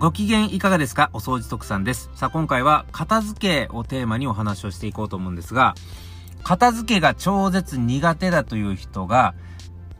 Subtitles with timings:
[0.00, 1.10] ご機嫌いかがですか？
[1.12, 2.08] お掃除特産です。
[2.14, 5.74] さあ、今回は片付けをテーマにお話をしていこうと思うんですが、
[6.42, 9.34] 片付けが超絶苦手だという人が、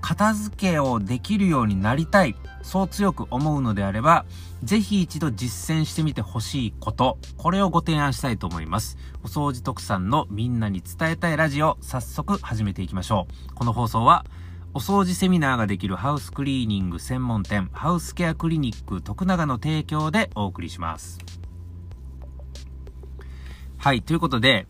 [0.00, 4.24] 片付けをできるようになりたい、そう強く思うのであれば、
[4.62, 8.98] ぜひ一度実践してみてほしいこと、これをご提案したいと思います。
[9.24, 13.54] お掃除特産のみんなに伝えたいラジオ、早速始めていきましょう。
[13.54, 14.24] この放送は、
[14.74, 21.18] お掃除セミナーができるハウスクリーニング専門店、ハウスケアクリニック徳永の提供でお送りします。
[23.78, 24.66] はい、ということで、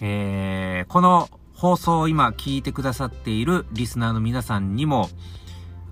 [0.00, 5.10] えー、この放送を今聞いてくださっているリスナーの皆さんにも、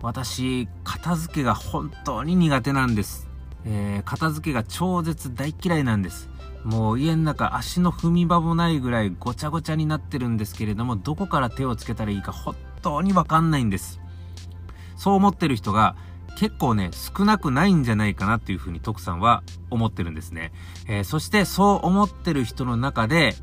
[0.00, 3.28] 私、片付けが本当に苦手なんです。
[3.64, 6.30] えー、片付けが超絶大嫌いなんです。
[6.64, 14.00] もう家の中足の踏み場もないぐらいごちゃごちゃになってるんですけれども、どこから手をつけたらいいか本当にわかんないんです。
[14.96, 15.96] そう思ってる人が
[16.38, 20.52] 結構ね、少なくないんじゃないかなっていうふうに徳さんは思ってるんですね。
[20.88, 23.34] えー、そしてそう思ってる人の中で、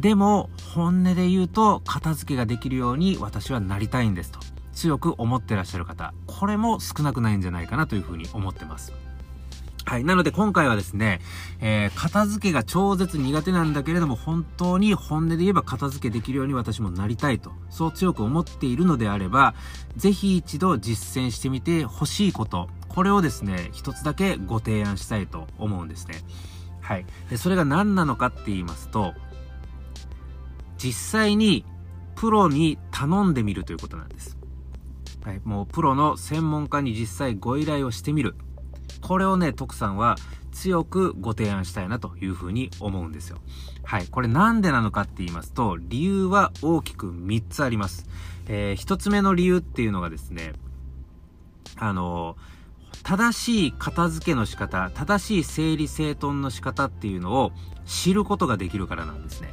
[0.00, 4.40] でも本音で言うと片付けができるように私はなりたいんですと
[4.72, 8.92] 強く思ってらっしゃる方、これも少なくないんじゃないかなというふうに思ってます。
[9.84, 10.04] はい。
[10.04, 11.20] なので今回はですね、
[11.60, 19.54] えー、片付けが超絶苦手なんだけれども、本当に本音で言えば片付けできるように私もなりたいと、そう強く思っているのであれば、
[19.96, 26.14] ぜひ一度実践してみてほしいこと、これをですね、一つだけご提案したいと思うんですね。
[26.80, 27.06] はい。
[27.30, 29.14] で、それが何なのかって言いますと、
[30.78, 31.64] 実際に
[32.14, 34.36] プロに頼んでみるということなんです。
[35.24, 35.40] はい。
[35.44, 38.36] もうプロの専門家に実際ご依頼をしてみる。
[39.02, 40.16] これをね、徳さんは
[40.52, 43.38] 強くご提案したいなというふうに思うんですよ。
[43.82, 44.06] はい。
[44.06, 48.06] これなんでなのかって言いますと、理由は大きく3つあります。
[48.46, 50.54] えー、1つ目の理由っていうのがですね、
[51.76, 52.36] あの
[53.02, 57.52] 正しい片付けの仕方、正しい整理整頓の仕方っていうのを
[57.84, 59.50] 知ることができるからなんですね。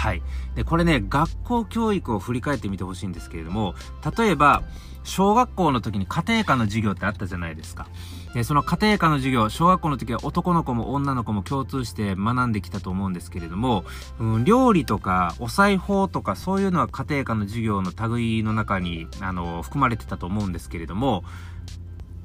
[0.00, 0.22] はい。
[0.54, 3.74] で、これね、学校教育を振り返ってみてほしいんですけれども、
[4.16, 4.62] 例えば、
[5.04, 7.86] 小学校の時に家庭科の授業ってあったじゃないですか。
[8.32, 13.84] で、その家庭科の授業、小学校の時は男の子も女の子も共通して学んできたと思うんですけれども、
[14.18, 21.24] うん、料理とかお裁縫とかそういうのは家庭科の授業の類の中に、あの、含まれてたと思うんですけれども、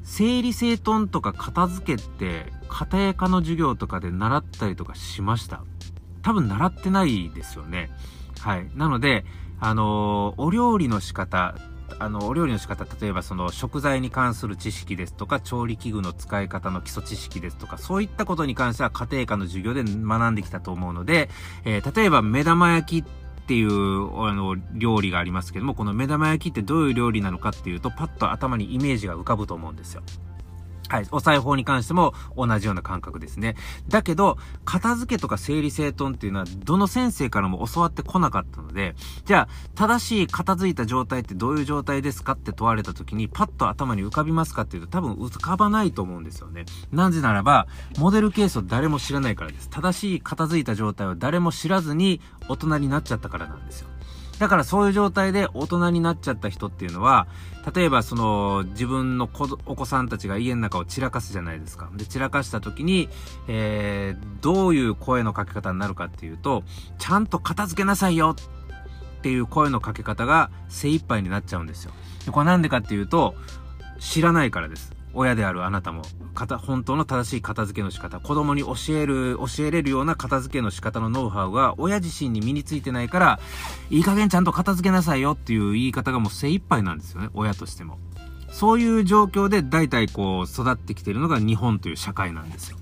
[0.05, 5.65] 整理整頓とか片付けって家庭科の授業とかで習ったりとかしました？
[6.25, 7.91] 多分習ってないですよね。
[8.39, 8.67] はい。
[8.73, 9.25] なので、
[9.59, 11.55] あのー、お料理の仕方、
[11.99, 21.29] あの、お料理の仕方、例えばその食材に関する知識ですとか、調理器具の使い方の基礎知識ですとか、そういったことに関しては家庭科の授業で学んできたと思うので、
[21.63, 30.01] えー、例えば目玉焼きっていう、あの、料理がありますけども、この目玉焼きってどういう料理なのかっていうと、パッと頭にイメージが浮かぶと思うんですよ。
[30.89, 31.07] はい。
[31.11, 33.55] お裁縫に関しても同じような感覚ですね。
[33.87, 46.65] だけど、片付けとか整理整頓っていうのは、どの先生からも教わってこなかったので、じゃあ、正しい片付いた状態ってどういう状態ですかって問われた時に、パッと頭に浮かびますかっていうと、多分浮かばないと思うんですよね。
[46.91, 47.67] なぜならば、
[47.97, 49.69] モデルケースを誰も知らないからです。
[49.69, 53.94] 正しい片付いた状態を誰も知らずに大人になっちゃったからなんですよ。
[54.39, 57.27] だからそういう状態で大人になっちゃった人っていうのは、
[57.73, 61.89] 例えばその自分の子お子さんたちが家の中を散らかすじゃないですか。
[61.95, 63.09] で、散らかした時に、
[63.47, 66.63] えー、どういう声のかけ方になるかっていうと、
[66.97, 71.91] ちゃんと片付けなさいよっていう声のかけ方が精一杯になっちゃうんですよ。
[72.25, 73.35] でこれなんでかっていうと、
[73.99, 74.94] 知らないからです。
[75.15, 76.03] 親であるあなたも、
[76.59, 83.39] 本当の正しい片付けの仕方、子供に教える、教えれるような片付けの仕方のノウハウが親自身に身についてないから、
[83.89, 87.97] いい加減ちゃんと片付けなさいよっていう言い方がもう精一杯なんですよね、親としても。
[88.51, 92.77] そういう状況で大体こう育ってきてるのが日本という社会なんですよ。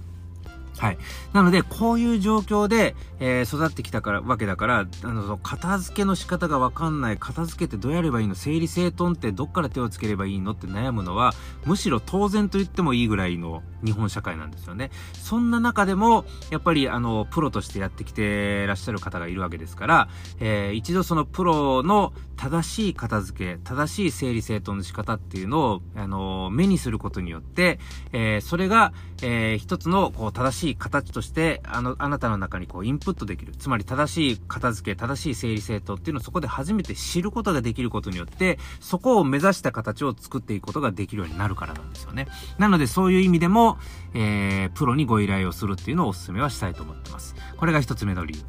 [0.78, 0.98] はい。
[1.34, 11.34] なので、こういう状況で、えー、育ってきたから、わけだから、あの、片付けの仕方がわかんない、片付けってどうやればいいの整理整頓ってどっから手をつければいいのって悩むのは、
[11.66, 14.92] むしろ当然と言ってもいいぐらいの日本社会なんですよね。
[15.14, 20.10] そんな中でも、やっぱり、あの、プロとしてやってきてらっしゃる方がいるわけですから、
[20.40, 27.80] えー、一度そのプロの正しい片付け、正しい整理整頓の仕方っていうのを、あの、目にすることによって、
[28.12, 33.54] えー、それが、えー、一つの、こう、正しいしい形として、あの、あなたの中にこう、インプットできる。
[33.54, 42.28] つまり、正しい片付け、正しい整理整頓っていうのをそこで初めて知ることができることによって、そこを目指した形を作っていくことができるようになるからなんですよね。
[42.58, 43.78] なので、そういう意味でも、
[44.14, 47.36] えー、プロにご依頼をするっていうのをお勧めはしたいと思ってます。
[47.58, 48.44] これが一つ目の理由。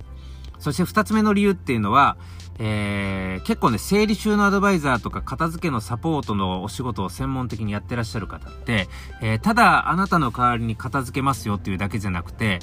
[0.59, 2.17] そして二つ目の理由っていうのは、
[2.59, 8.89] えー、結構ね、整理収納アドバイザーとか片付けのサポートのお仕事を専門的にやってらっしゃる方って、
[9.21, 12.61] えー、ただあなたの代わりに片付けますよっていうだけじゃなくて、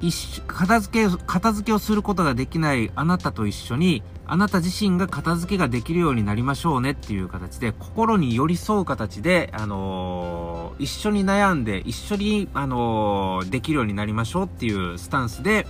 [0.00, 15.66] 一片付け、片付けをすることができないあなたと一緒に、あなた自身が片付けができるようになりましょうねっていう形で、心に寄り添う形で、あのー、一緒に悩んで、一緒に、あのー、できるようになりましょうっていうスタンスで、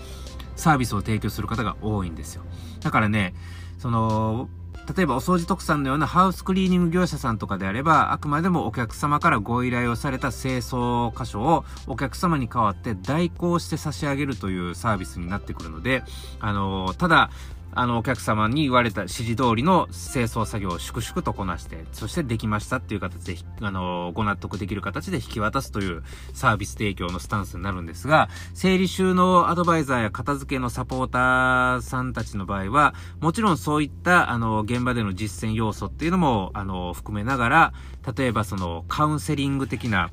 [0.60, 2.42] サービスを提供する方が多いんですよ。
[2.80, 3.34] だからね、
[3.78, 4.48] その、
[4.96, 16.02] 例えばお掃除特産のようなハウスクリーニング業者さんとかであれば、あくまでもお客様からご依頼をされた清掃箇所をお客様に代わって代行して差し上げるというサービスになってくるので、
[16.40, 17.30] あの、ただ、
[17.72, 26.02] あの、お客様に言われた指示通りの清掃作業を粛々とこなして、そしてできましたっていう形で、あの、ご納得できる形で引き渡すという
[26.34, 37.72] サービス提供のスタンスになるんですが、整理収納アドバイザーや片付けのサポーターさんたちの場合は、もちろんそういった、あの、現場での実践要素っていうのも、あの、含めながら、
[38.16, 40.10] 例えばその、カウンセリング的な、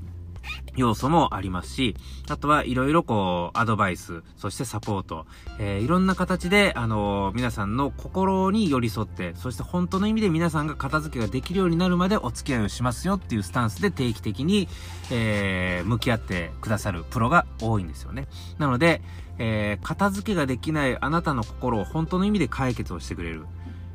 [0.76, 1.96] 要素もありますし、
[2.30, 5.26] あとはいろいろこう、アドバイス、そしてサポート、
[5.60, 14.68] えー、いろんな形で、あのー、皆さんの心に寄り添って、そして本当の意味で皆さんが片付けができるようになるまでお付き合いをしますよっていうスタンスで定期的に、
[15.12, 18.28] えー、向き合ってくださるプロが多いんですよね。
[18.60, 19.02] なので、
[19.40, 23.46] えー、片付けができないあなたの心を本当の意味で解決をしてくれる。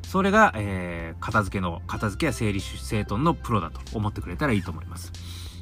[0.03, 5.11] それが、えー、片付けの、片付けや整理整頓のプロだと思ってくれたらいいと思います。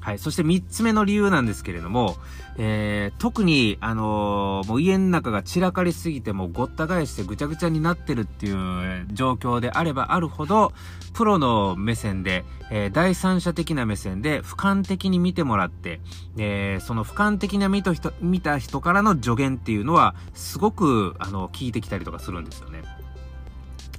[0.01, 0.19] はい。
[0.19, 2.17] そして三つ目の理由なんですけれども、
[2.57, 10.73] えー、特に、あのー、もう家の中が散らかりすぎてもごった返してぐちゃぐちゃになってるっていう状況であればあるほど、
[11.13, 16.01] プロの目線で、えー、第三者的な目線で俯瞰的に見てもらって、
[16.37, 22.81] えー、その俯瞰的な見た人、見た人からの助言っていうのは、すごく、あの、聞いてきたりとかするんですよね。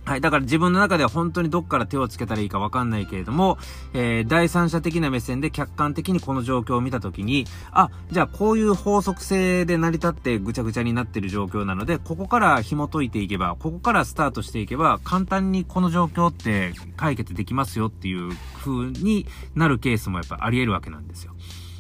[0.05, 0.21] はい。
[0.21, 3.59] だから自分の中では本当にどっから手をつけたらいいかわかんないけれども、
[3.95, 21.33] えー、第三者的な目線で客観的にこの状況を見たときに、あ、じゃあこういう法則性で成り立ってぐちゃぐちゃになってる状況なので、ここから紐解いていけば、ここからスタートしていけば、簡単にこの状況って解決できますよっていう風になるケースもやっぱあり得るわけなんですよ。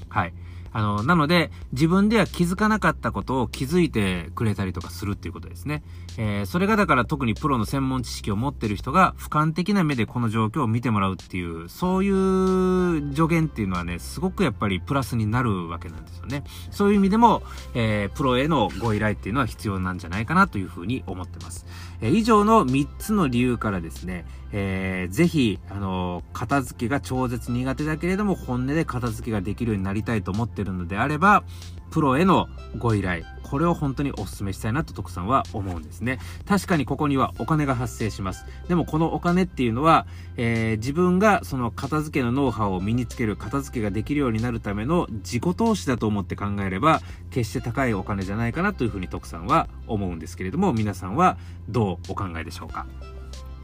[0.09, 0.35] はい。
[0.73, 5.83] あの、なので、自分では気づかなかったことを気づいてくれたりとかするっていうことですね。
[6.19, 16.45] えー、それがだから特にプロの専門知識を持ってる人が俯瞰的な目でこの状況を見てもらうっていう、そういう助言っていうのはね、すごくやっぱりプラスになるわけなんですよね。
[16.71, 17.43] そういう意味でも、
[17.75, 21.67] えー、プロへのご依頼っていうのは必要なんじゃないかなというふうに思ってます。
[22.01, 31.43] えー、以上の3つの理由からですね、えー、ぜひ、あの片付けが超絶苦手だけれども、本音で片付けができるようになりたいと思ってるのであれば、
[31.91, 36.19] プロへのご依頼、これを本当にお勧めしたいなと徳さんは思うんですね。
[36.47, 38.47] 確かにここにはお金が発生します。
[38.67, 40.07] でもこのお金っていうのは、
[40.39, 51.37] えー、自分がその片付けのノウハウを身につける、片付けができるようになるための自己投資だと思って考えれば、決して高いお金じゃないかなというふうに徳さんは思うんですけれども、皆さんは
[51.69, 52.87] どうお考えでしょうか？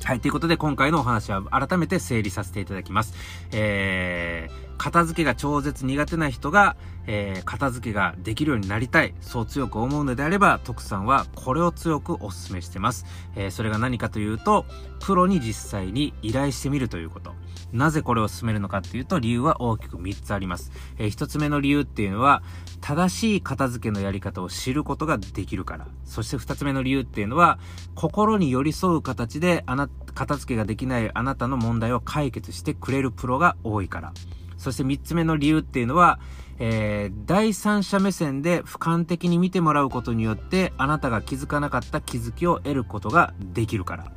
[0.04, 0.20] はい。
[0.20, 3.14] ということで、今回のお話は改めて整理させていただきます。
[3.52, 6.76] えー、片付けが超絶苦手な人が、
[7.06, 13.04] えー、片付けができるようになりたい、そう強く思うのであれば、徳さんはこれを強くお勧めしてます。
[13.34, 14.64] えー、それが何かというと、
[15.00, 17.34] プロに実際に依頼してみるということ。
[17.72, 20.70] なぜこれを進めるのかっていうと、理由は大きく3つあります。
[20.96, 22.42] えー、1つ目の理由っていうのは、
[22.80, 25.88] 正しい片付けのやり方を知ることができるから。
[26.04, 27.58] そして2つ目の理由っていうのは、
[27.94, 34.12] 心に寄り添う形で、あな、片付けができないあなたの問題を解決してくれるプロが多いから。
[34.58, 36.20] そして3つ目の理由っていうのは、
[36.58, 44.12] えー、第三者目線で俯瞰的に見てもらうことによって、あなたが気づかなかった気づきを得ることができるから。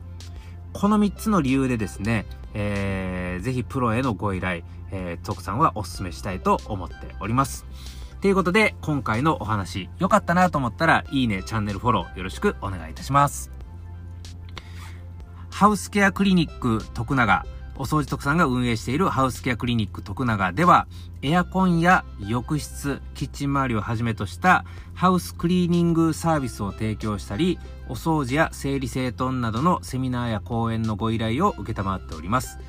[0.73, 7.65] この3つの理由でですね、えー、ぜひプロへのご依頼、えー、徳さんはお勧めしたいと思っております。
[8.21, 13.51] ということで、今回のお話、良かったなと思ったら、いいね、チャンネルフォローよろしくお願いいたします。
[15.49, 17.45] ハウスケアクリニック徳永
[17.81, 20.85] お掃除特産が運営しているハウスケアクリニック徳永では、
[21.23, 27.57] エアコンや浴室、キッチン周りをはじめとしたハウスクリーニングサービスを提供したり、
[27.89, 32.59] お掃除や整理整頓などのセミナーや講演のご依頼を承っております。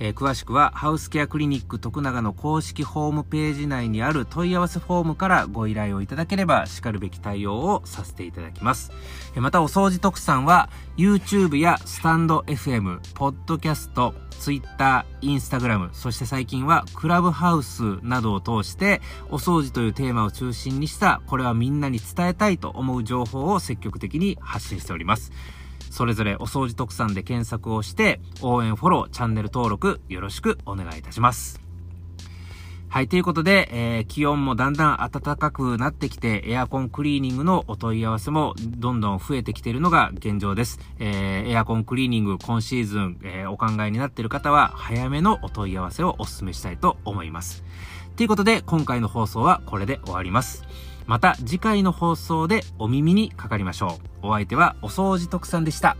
[0.00, 8.92] えー、詳しくはハウスケアクリニック徳永の公式ホームページ内にある問い合わせフォームからご依頼をいただければ叱るべき対応をさせていただきます。
[9.34, 19.00] えー、またお掃除特産は YouTube やスタンド FM、ポッドキャスト、Twitter、Instagram、そして最近はクラブハウスなどを通して
[19.30, 25.32] お掃除というテーマを中心にしたこれはみんなに伝えたいと思う情報を積極的に発信しております。
[25.90, 31.68] それぞれお掃除特産で検索をして、応援フォロー、チャンネル登録よろしくお願いいたします。
[32.90, 40.80] はい、ということで、えー、気温もだんだん暖かくなってきて、エアコンクリーニングのお問い合わせもどんどん増えてきているのが現状です。
[40.98, 47.62] えー、エアコンクリーニング今シーズン、えー、お考えになっている方は、早めのお問い合わせをお勧めしたいと思います。
[48.16, 50.64] ということで、今回の放送はこれで終わります。
[51.08, 54.28] また次回の放送でお耳にかかりましょう。
[54.28, 55.96] お相手はお掃除特産でした。